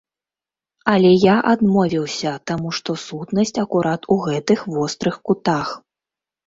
[0.93, 5.67] Але я адмовіўся, таму што сутнасць акурат у гэтых вострых кутах.